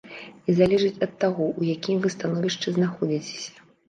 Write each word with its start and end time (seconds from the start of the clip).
І 0.51 0.53
залежыць 0.59 1.03
ад 1.07 1.11
таго, 1.23 1.49
у 1.63 1.67
якім 1.73 1.99
вы 2.05 2.11
становішчы 2.15 2.73
знаходзіцеся. 2.79 3.53